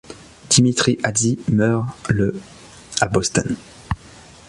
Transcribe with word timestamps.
Dimitri 0.49 0.97
Hadzi 1.03 1.37
meurt 1.47 1.85
le 2.09 2.33
à 3.01 3.07
Boston. 3.07 3.55